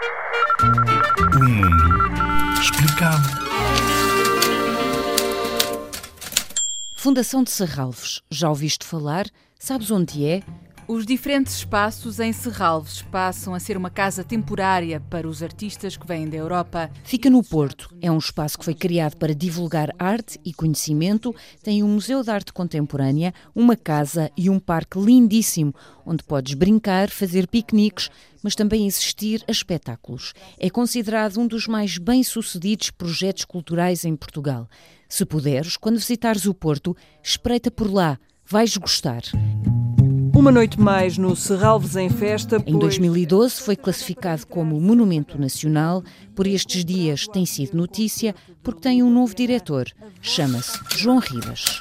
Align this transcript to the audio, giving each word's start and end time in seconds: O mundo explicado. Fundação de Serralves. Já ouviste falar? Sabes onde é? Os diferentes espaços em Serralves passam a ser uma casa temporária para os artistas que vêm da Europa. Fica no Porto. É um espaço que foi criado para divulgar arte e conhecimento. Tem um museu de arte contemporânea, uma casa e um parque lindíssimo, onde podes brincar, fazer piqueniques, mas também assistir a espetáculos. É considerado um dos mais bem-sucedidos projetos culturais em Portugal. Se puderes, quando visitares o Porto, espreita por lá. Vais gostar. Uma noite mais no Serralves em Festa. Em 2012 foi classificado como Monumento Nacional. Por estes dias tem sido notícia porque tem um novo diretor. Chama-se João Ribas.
O 0.00 1.44
mundo 1.44 2.60
explicado. 2.60 3.28
Fundação 6.94 7.42
de 7.42 7.50
Serralves. 7.50 8.20
Já 8.30 8.48
ouviste 8.48 8.86
falar? 8.86 9.26
Sabes 9.58 9.90
onde 9.90 10.24
é? 10.24 10.42
Os 10.90 11.06
diferentes 11.06 11.54
espaços 11.54 12.18
em 12.18 12.32
Serralves 12.32 13.00
passam 13.00 13.54
a 13.54 13.60
ser 13.60 13.76
uma 13.76 13.90
casa 13.90 14.24
temporária 14.24 14.98
para 14.98 15.28
os 15.28 15.40
artistas 15.40 15.96
que 15.96 16.04
vêm 16.04 16.28
da 16.28 16.36
Europa. 16.36 16.90
Fica 17.04 17.30
no 17.30 17.44
Porto. 17.44 17.94
É 18.02 18.10
um 18.10 18.18
espaço 18.18 18.58
que 18.58 18.64
foi 18.64 18.74
criado 18.74 19.16
para 19.16 19.32
divulgar 19.32 19.94
arte 19.96 20.40
e 20.44 20.52
conhecimento. 20.52 21.32
Tem 21.62 21.80
um 21.84 21.86
museu 21.94 22.24
de 22.24 22.30
arte 22.32 22.52
contemporânea, 22.52 23.32
uma 23.54 23.76
casa 23.76 24.32
e 24.36 24.50
um 24.50 24.58
parque 24.58 24.98
lindíssimo, 24.98 25.72
onde 26.04 26.24
podes 26.24 26.54
brincar, 26.54 27.08
fazer 27.08 27.46
piqueniques, 27.46 28.10
mas 28.42 28.56
também 28.56 28.88
assistir 28.88 29.44
a 29.46 29.52
espetáculos. 29.52 30.32
É 30.58 30.68
considerado 30.68 31.38
um 31.38 31.46
dos 31.46 31.68
mais 31.68 31.98
bem-sucedidos 31.98 32.90
projetos 32.90 33.44
culturais 33.44 34.04
em 34.04 34.16
Portugal. 34.16 34.68
Se 35.08 35.24
puderes, 35.24 35.76
quando 35.76 35.98
visitares 35.98 36.46
o 36.46 36.52
Porto, 36.52 36.96
espreita 37.22 37.70
por 37.70 37.88
lá. 37.88 38.18
Vais 38.44 38.76
gostar. 38.76 39.22
Uma 40.40 40.50
noite 40.50 40.80
mais 40.80 41.18
no 41.18 41.36
Serralves 41.36 41.96
em 41.96 42.08
Festa. 42.08 42.64
Em 42.66 42.78
2012 42.78 43.60
foi 43.60 43.76
classificado 43.76 44.46
como 44.46 44.80
Monumento 44.80 45.38
Nacional. 45.38 46.02
Por 46.34 46.46
estes 46.46 46.82
dias 46.82 47.26
tem 47.26 47.44
sido 47.44 47.76
notícia 47.76 48.34
porque 48.62 48.80
tem 48.80 49.02
um 49.02 49.12
novo 49.12 49.34
diretor. 49.34 49.88
Chama-se 50.22 50.80
João 50.96 51.18
Ribas. 51.18 51.80